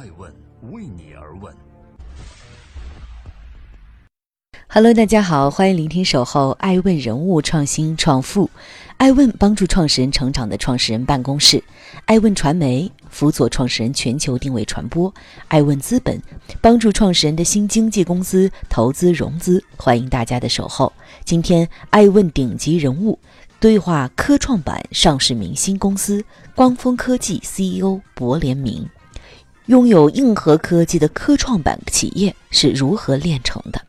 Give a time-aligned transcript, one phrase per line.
[0.00, 0.32] 爱问
[0.72, 1.54] 为你而问。
[4.66, 8.48] Hello，大家好，欢迎聆听守候爱问人物创新创富，
[8.96, 11.62] 爱问帮助创始人成长的创始人办公室，
[12.06, 15.12] 爱问传媒辅佐创始人全球定位传播，
[15.48, 16.18] 爱问资本
[16.62, 19.62] 帮助创始人的新经纪公司投资融资。
[19.76, 20.90] 欢迎大家的守候。
[21.26, 23.18] 今天爱问顶级人物
[23.58, 26.24] 对话科创板上市明星公司
[26.54, 28.88] 光峰科技 CEO 柏联明，
[29.70, 33.80] 拥有硬核科技的科创板企业是如何炼成的？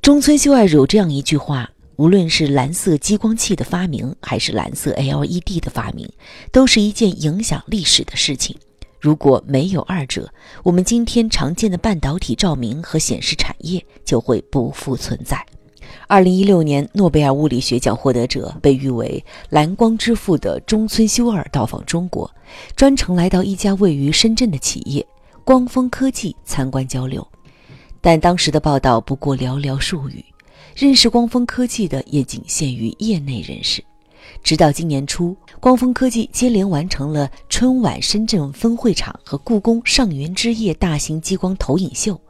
[0.00, 6.08] 中村秀二有这样一句话：无论是蓝色激光器的发明，还是蓝色 LED 的发明，
[6.52, 8.56] 都是一件影响历史的事情。
[9.00, 15.44] 如果没有二者，我们今天常见的半导体照明和显示产业就会不复存在。
[16.06, 22.30] 二零一六年诺贝尔物理学奖获得者，被誉为“蓝光之父”的中村修二到访中国，
[22.76, 25.06] 专程来到一家位于深圳的企业
[25.44, 27.26] 光峰科技参观交流。
[28.00, 30.24] 但当时的报道不过寥寥数语，
[30.74, 33.82] 认识光峰科技的也仅限于业内人士。
[34.42, 42.20] 直到今年初，光峰科技接连完成了春晚深圳分会场和故宫上元之夜大型激光投影秀，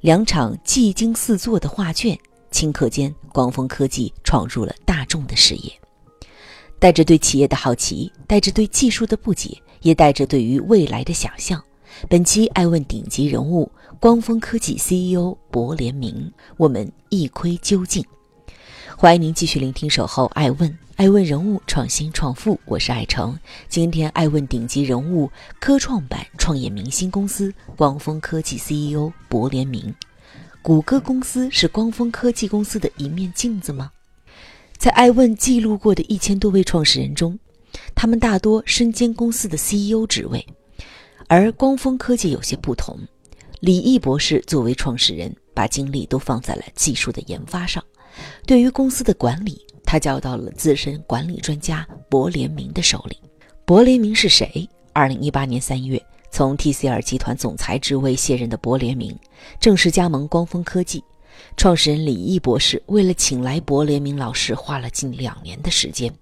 [0.00, 2.16] 两场技惊四座的画卷，
[2.50, 5.72] 顷刻间，光峰科技闯入了大众的视野。
[6.78, 11.62] 带着对企业的好奇，带着对技术的不解，也带着对于未来的想象。
[12.08, 18.04] 本期爱问顶级人物，光峰科技 CEO 柏联明，我们一窥究竟。
[18.98, 23.38] 欢迎您继续聆听《守候爱问》，爱问人物创新创富，我是爱成。
[23.68, 29.94] 今天爱问顶级人物，科创板创业明星公司光峰科技 CEO 柏联明。
[30.66, 33.88] 谷歌公司是光峰科技公司的一面镜子吗？
[34.76, 37.38] 在爱问记录过的一千多位创始人中，
[37.94, 40.44] 他们大多身兼公司的 CEO 职位。
[41.28, 42.98] 而光峰科技有些不同，
[43.60, 47.80] 李毅博士作为创始人，把精力都放在了技术的研发上。
[48.44, 53.16] 对于公司的管理，他交到了资深管理专家柏联明的手里。
[53.64, 54.68] 柏联明是谁？
[54.92, 56.04] 二零一八年三月，
[56.36, 59.18] 从 TCL 集团总裁职位卸任的柏联明，
[59.58, 61.02] 正式加盟光峰科技。
[61.56, 66.12] 创始人李毅博士为了请来柏联明老师，花了近两年的时间。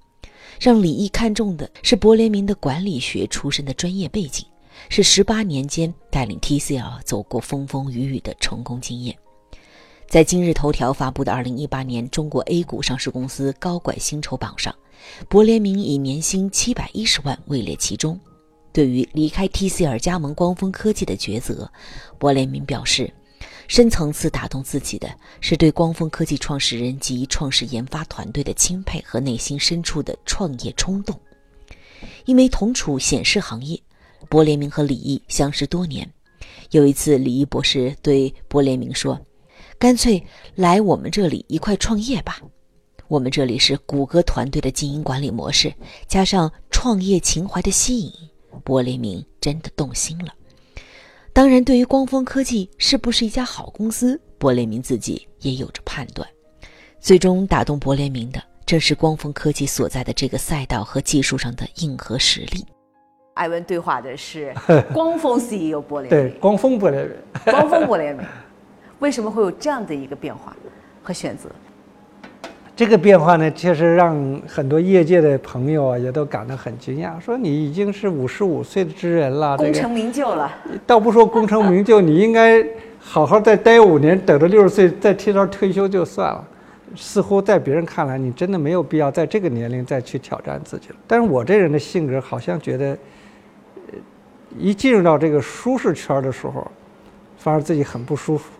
[0.60, 4.46] 让李毅看中的是柏联明的管理学出身的专业背景。
[4.88, 9.18] 是十八年间带领 TCL 走过风风雨雨的成功经验。
[10.08, 14.72] 在今日头条发布的二零一八年中国 A 股上市公司高管薪酬榜上，
[15.28, 18.16] 柏联明以年薪七百一十万位列其中。
[18.74, 21.70] 对于离开 TCL 加盟光峰科技的抉择，
[22.18, 23.10] 柏联明表示，
[23.68, 25.08] 深层次打动自己的
[25.40, 31.18] 是对光峰科技创始人及创始研发团队的钦佩和内心深处的创业冲动。
[32.26, 33.80] 因为同处显示行业。
[34.30, 36.10] 柏联明和李毅相识多年，
[36.70, 39.20] 有一次，李毅博士对柏联明说
[39.78, 40.20] ：“干脆
[40.54, 42.40] 来我们这里一块创业吧。
[43.06, 45.72] 我们这里是谷歌团队的经营管理模式，
[46.08, 48.10] 加上创业情怀的吸引，
[48.62, 50.32] 柏联明真的动心了。
[51.32, 56.28] 当然，对于光峰科技是不是一家好公司，柏联明自己也有着判断。
[57.00, 62.64] 最终打动柏联明的，正是光峰科技所在的这个赛道和技术上的硬核实力。”
[63.34, 64.54] 艾文对话的是
[64.94, 68.24] 光峰 CEO 柏联对，光峰柏联明， 光峰柏联明，
[69.00, 70.56] 为什么会有这样的一个变化
[71.02, 71.50] 和选择？
[72.76, 80.52] 这个变化呢，确实让很多业界的朋友啊，也都感到很惊讶，说你已经是五十五岁的之人了，功成名就了。
[80.86, 82.64] 倒不说功成名就，你应该
[82.98, 86.44] 好好再待五年，等到六十岁再提早退休就算了。
[86.96, 90.96] 似乎在别人看来，你真的没有必要在这个年龄再去挑战自己了。
[91.06, 92.96] 但是我这人的性格好像觉得。
[94.56, 96.64] 一进入到这个舒适圈的时候，
[97.36, 98.52] 反而自己很不舒服，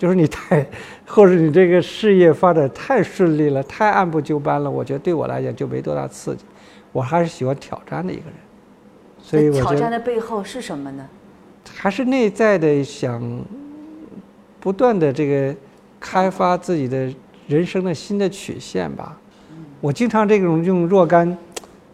[0.00, 0.66] 就是你太，
[1.06, 6.42] 或者你这个事业发展太顺利了，太按部就班了，我觉得对我来讲就没多大刺激。
[6.90, 8.34] 我还是喜欢挑战的一个人，
[9.20, 11.06] 所以挑战的背后是什么呢？
[11.76, 13.44] 还是内在的想
[14.58, 15.54] 不断的这个
[16.00, 17.12] 开发自己的
[17.46, 19.18] 人生的新的曲线吧。
[19.82, 21.36] 我经常这种用若干。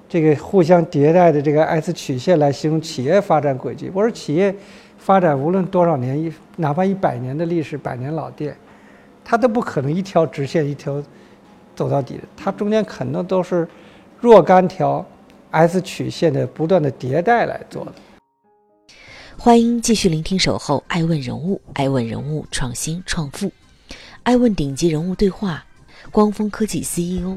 [0.09, 3.91] 这个互相迭代的这个 S 曲线来形容企业发展轨迹。
[3.93, 4.55] 我说企业
[5.07, 8.57] 发展无论多少年，一哪怕一百年的历史，百年老店，
[9.25, 11.01] 它都不可能一条直线一条
[11.77, 13.69] 走到底的，它中间可能都是
[14.19, 15.07] 若干条
[15.53, 17.95] S 曲线的不断的迭代来做的。
[19.39, 23.53] 欢迎继续聆听《守候爱问人物》，爱问人物创新创富，
[24.25, 25.65] 爱问顶级人物对话，
[26.11, 27.37] 光峰科技 CEO，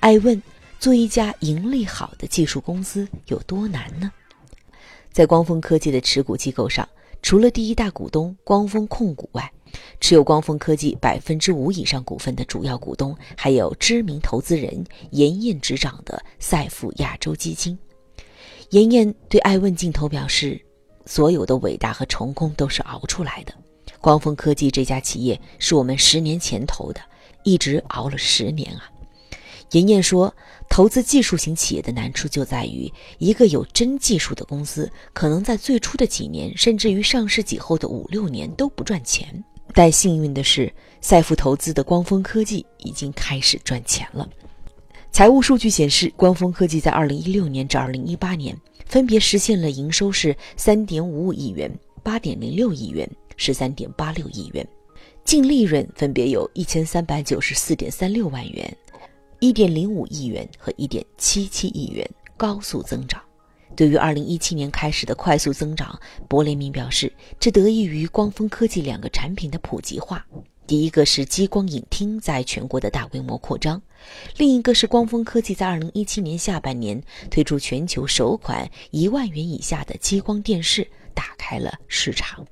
[0.00, 0.42] 爱问。
[0.78, 4.10] 做一家盈利好的技术公司有多难呢？
[5.10, 6.86] 在光峰科技的持股机构上，
[7.22, 9.52] 除了第一大股东光峰控股外，
[10.00, 17.76] 持有光峰科技百分之五以上股份的主要股东还有知名投资人严燕执掌的赛富亚洲基金。
[18.70, 20.60] 严燕对爱问镜头表示
[21.04, 23.52] ：“所有的伟大和成功都是熬出来的。
[24.00, 27.00] 光峰科技这家企业是我们十年前投的，
[27.42, 28.90] 一直熬了十年啊。”
[29.72, 30.32] 严燕说
[30.70, 39.44] ：“投资技术型企业的难处就在于，一个有真技术的公司，可能在最初的几年，甚至于上市几后的五六年都不赚钱。
[39.74, 44.28] 但幸运的是，赛富投资的光峰科技已经开始赚钱了。
[45.10, 51.70] 财务数据显示，光峰科技在二零一六年至二零一八年分别实现了营收是三点五五亿元、
[52.02, 54.66] 八点零六亿元、十三点八六亿元，
[55.24, 58.76] 净利润分别有一千三百九十四点三六万元。
[59.40, 63.22] 一点零五亿元和一点七七亿元高速增长。
[63.74, 65.98] 对于二零一七年开始的快速增长，
[66.28, 70.24] 博联明表示，这得益于光峰科技两个产品的普及化。
[70.66, 73.80] 第一个是激光影厅在全国的大规模扩张，
[74.36, 77.00] 另一个是光峰科技在二零一七年下半年
[77.30, 82.44] 推出全球首款一万元以下的激光电视，打开了市场。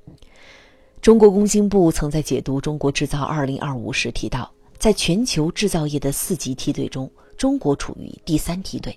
[1.01, 4.54] 中国工信部曾在解读《中国制造二零二五》时提到。
[4.85, 7.09] 在全球制造业的四级梯队中，
[7.39, 8.95] 中国处于第三梯队，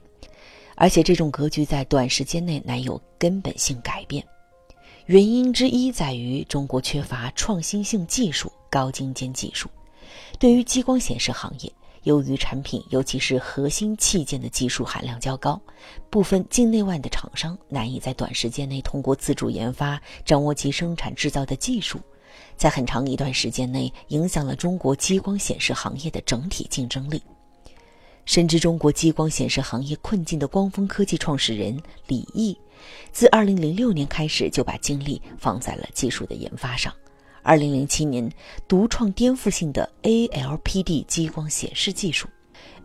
[0.75, 4.23] 而且这种格局在短时间内难有根本性改变。
[5.07, 9.67] 原因之一在于中国缺乏创新性技术、高精尖技术。
[10.39, 15.59] 对于激光显示行业，由于产品尤其是核心器件的技术含量较高，
[16.11, 21.99] 部分境内外的厂商难以在短时间内通过自主研发掌握其生产制造的技术。
[22.57, 27.23] 在很长一段时间内，影响了中国激光显示行业的整体竞争力。
[28.25, 32.59] 深知中国激光显示行业困境的光峰科技创始人李毅，
[33.11, 36.93] 自2006年开始就把精力放在了技术的研发上。
[37.45, 38.31] 2007年，
[38.67, 42.29] 独创颠覆性的 ALPD 激光显示技术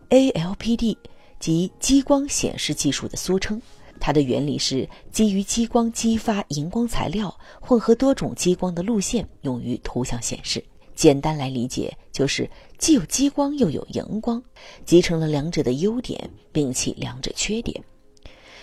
[0.08, 0.96] ，ALPD
[1.38, 3.60] 即激光显示技术的缩称。
[4.00, 10.62] 它的原理是基于激光激发荧光材料，混合多种激光的路线，用于图像显示。
[10.94, 12.48] 简单来理解，就是
[12.78, 14.42] 既有激光又有荧光，
[14.84, 17.82] 集成了两者的优点，摒弃两者缺点。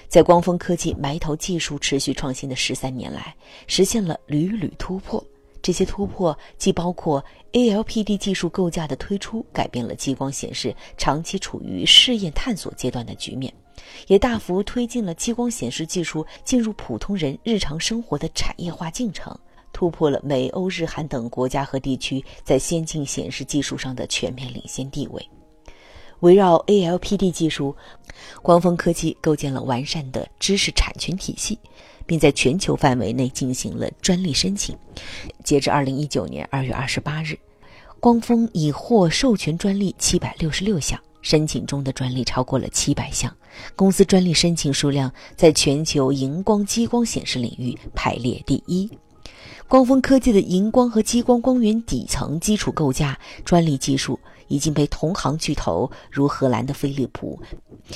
[0.08, 3.36] 在光峰科技埋头技术、持续创新的十三年来，
[3.68, 5.22] 实现了屡屡突破。
[5.62, 7.24] 这些突破既包括
[7.54, 13.54] ALPD 技术构架的推出，改变了激光显示长期处于试验探索阶段的局面。
[14.08, 19.38] 也大幅推进了激光显示技术进入普通人日常生活的产业化进程，
[19.74, 25.28] 突破了美、欧、日、韩等国家和地区在先进显示技术上的全面领先地位。
[26.20, 27.76] 围绕 ALPD 技术，
[28.44, 31.58] 光峰科技构建了完善的知识产权体系，
[32.06, 34.78] 并在全球范围内进行了专利申请。
[35.44, 37.38] 截至二零一九年二月二十八日，
[38.00, 41.00] 光峰已获授权专利七百六十六项。
[41.22, 43.32] 申请中的专利超过了七百项，
[43.76, 48.90] 公司专利申请数量在全球荧光激光显示领域排列第一。
[49.68, 57.40] 光峰科技的荧光和激光光源底层基础构架专利技术已经被同行巨头如荷兰的飞利浦、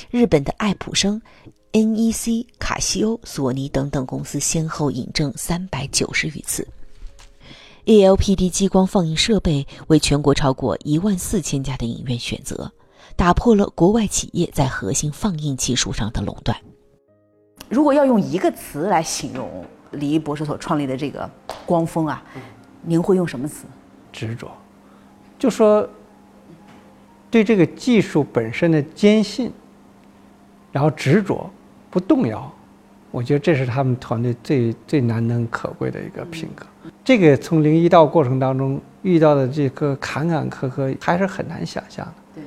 [0.08, 1.20] 日本的爱普生、
[1.76, 6.66] NEC、卡西欧、索尼等等公司先后引证三百九十余次。
[7.84, 12.72] ALPD 激光放映设备为全国超过一万四千家的影院选择。
[13.14, 16.56] 打破了国外企业在核心放映技术上的垄断。
[17.68, 21.30] 如果要用一个词来形容李毅博士所创立的这个
[21.66, 22.24] 光峰啊，
[22.80, 23.66] 您会用什么词？
[24.12, 24.50] 执着，
[25.38, 25.86] 就说
[27.30, 29.52] 对这个技术本身的坚信，
[30.72, 31.50] 然后执着
[31.96, 32.52] 不动摇，
[33.10, 36.66] 我觉得这是他们团队最最难能可贵的一个品格。
[37.02, 42.12] 这个从零一到过程当中遇到的这个坎坎坷坷，还是很难想象的。
[42.34, 42.44] 对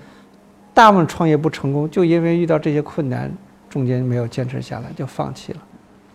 [0.72, 3.32] 大部分创业不成功，就因为遇到这些困难，
[3.68, 5.60] 中间没有坚持下来，就放弃了。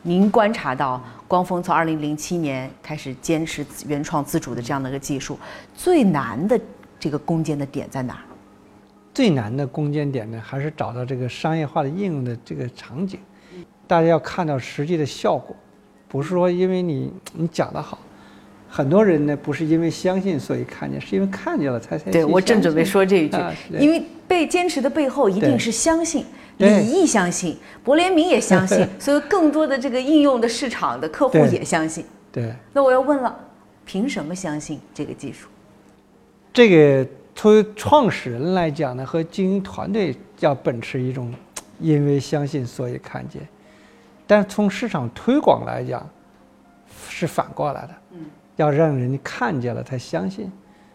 [0.02, 5.36] 您观察到光峰从二零零七年开始坚持原创自主的这样的一个技术，
[5.74, 6.60] 最难的
[7.00, 8.22] 这个攻坚的点在哪儿？
[9.14, 13.20] 最难的攻坚点呢，还是找到这个商业化的应用的这个场景。
[13.86, 15.54] 大家要看到实际的效果，
[16.08, 17.98] 不是说因为你你讲的好。
[18.68, 22.10] 很多人呢，不是因为相信所以看见，是因为看见了才才。
[22.10, 23.38] 对我正准备说这一句，
[23.78, 32.04] 因为被坚持的背后一定是相信，李毅相信，博联明也相信， 所以更多的这个应用的市场的客户也相信。
[32.32, 32.52] 对。
[32.72, 33.38] 那我要问了，
[33.84, 35.46] 凭什么相信这个技术？
[36.52, 41.32] 这个作为创始人来讲呢，和经营团队要秉持一种，
[41.78, 43.46] 因为相信所以看见，
[44.26, 46.08] 但是从市场推广来讲，
[47.08, 47.94] 是反过来的。
[48.12, 48.24] 嗯，
[48.56, 50.50] 要让人看见了才相信，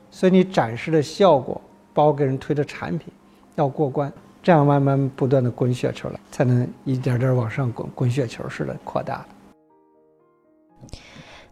[0.09, 1.61] 所以你展示的效果，
[1.93, 3.13] 包括给人推的产品，
[3.55, 9.25] 要过关，这样慢慢不断的滚雪球了，才能一点点往上滚，滚雪球似的扩大。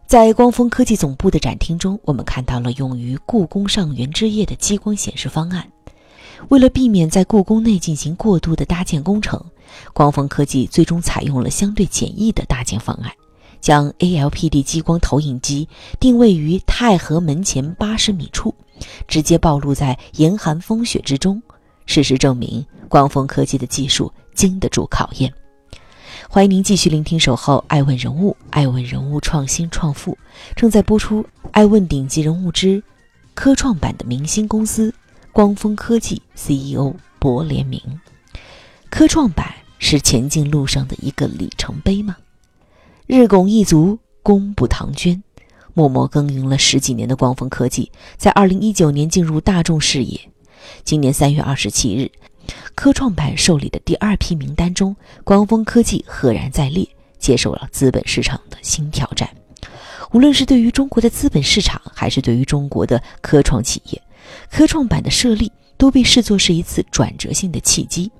[0.08, 5.70] 在光峰科技总部的展厅中，我们看到了用于故宫上元之夜的激光显示方案。
[6.48, 9.38] 为了避免在故宫内进行过度的搭建工程，
[9.92, 13.12] 光峰科技最终采用了相对简易的搭建方案，
[13.60, 15.68] 将 ALPD 激光投影机
[16.00, 18.54] 定位于太和门前八十米处，
[19.06, 21.38] 直接暴露在严寒风雪之中。
[21.84, 25.30] 事实证明，光峰科技的技术经得住考验。
[26.30, 30.16] 欢迎您继续聆听《守候爱问人物》，爱问人物创新创富
[30.54, 31.24] 正在播出。
[31.52, 32.82] 爱问顶级人物之
[33.32, 34.92] 科创板的明星公司——
[35.32, 37.80] 光峰科技 CEO 薄连明。
[38.90, 42.14] 科创板是前进路上的一个里程碑吗？
[43.06, 45.22] 日拱一卒，功不唐捐，
[45.72, 50.20] 默默耕耘了十几年的光峰科技，在二零一九年进入大众视野。
[50.84, 52.12] 今年三月二十七日。
[52.74, 56.86] 科创板受理的第二批名单中，光峰科技赫然在列，
[57.18, 59.28] 接受了资本市场的新挑战。
[60.12, 64.02] 无论是对于中国的资本市场，还是对于中国的科创企业，
[64.50, 68.10] 科创板的设立都被视作是一次转折性的契机。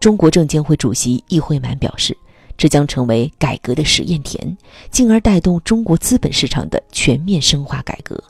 [0.00, 2.16] 中国证监会主席易会满表示，
[2.56, 4.56] 这将成为改革的实验田，
[4.90, 8.22] 进而带动中国资本市场的全面深化改革。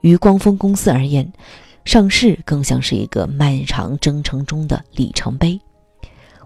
[0.00, 1.32] 于光峰公司而言，
[1.84, 5.60] 上市更像是一个漫长征程中的里程碑。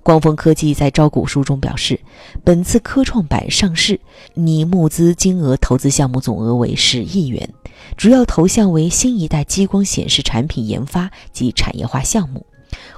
[0.03, 1.99] 光峰科技在招股书中表示，
[2.45, 4.01] 本次科创板上市
[4.35, 7.53] 拟募资金额投资项目总额为十亿元，
[7.97, 12.47] 主要投向为新一代激光显示产品研发及产业化项目、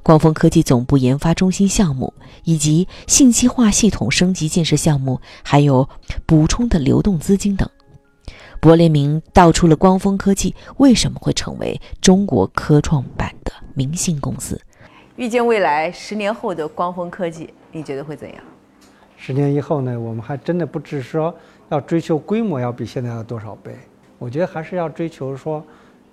[0.02, 2.12] 光峰科技总部研发中心项目
[2.45, 5.88] 以及信息化系统升级建设项目，还有
[6.26, 7.66] 补充的流动资金等。
[8.60, 14.60] 柏联明道出了光峰科技为什么会成为中国科创板的明星公司。
[15.14, 18.38] 预见未来十年后的光峰科技，你觉得会怎样？
[19.16, 19.98] 十年以后呢？
[19.98, 21.34] 我们还真的不只是说
[21.68, 23.76] 要追求规模要比现在要多少倍，
[24.18, 25.64] 我觉得还是要追求说，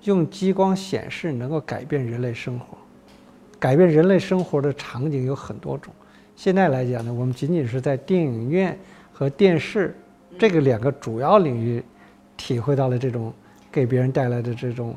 [0.03, 2.77] 用激光显示能够改变人类生活。
[3.57, 5.91] 改变人类生活的场景有很多种。
[6.35, 8.77] 现在来讲呢，我们仅仅是在电影院
[9.11, 9.97] 和电视
[10.37, 11.83] 这个两个主要领域。
[12.37, 13.33] 体会到了这种
[13.71, 14.95] 给别人带来的这种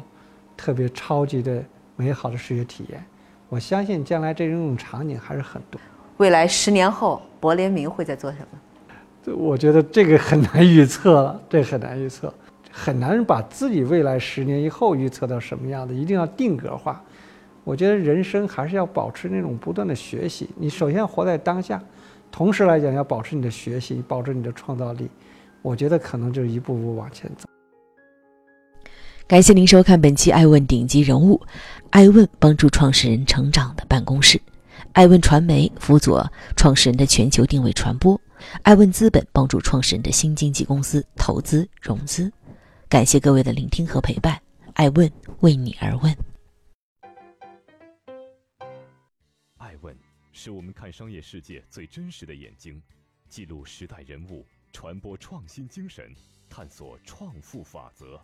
[0.56, 1.62] 特别超级的
[1.96, 3.04] 美好的视觉体验，
[3.48, 5.80] 我相信将来这种场景还是很多。
[6.18, 9.34] 未来十年后，博联明会在做什么？
[9.36, 12.32] 我觉得这个很难预测，这很难预测，
[12.72, 17.02] 很难把自己未来十年以后预测到什么样的，一定要定格化。
[17.62, 20.48] 我觉得人生还是要保持那种不断的学习。
[20.56, 21.82] 你首先活在当下，
[22.32, 25.10] 同时来讲要保持你的学习，保持你的创造力。
[25.62, 27.48] 我觉得可能就是一步步往前走。
[29.26, 31.36] 感谢您收看本期《爱问顶级人物》，
[31.90, 34.40] 爱问帮助创始人成长的办公室，
[34.92, 38.18] 爱问传媒辅佐创始人的全球定位传播，
[38.62, 42.32] 爱问资本帮助创始人的新经济公司投资融资。
[42.88, 44.40] 感谢各位的聆听和陪伴，
[44.72, 46.16] 爱问为你而问。
[49.58, 49.94] 爱问
[50.32, 52.80] 是我们看商业世界最真实的眼睛，
[53.28, 54.46] 记录时代人物。
[54.72, 56.14] 传播创新精神，
[56.48, 58.20] 探索创富法则。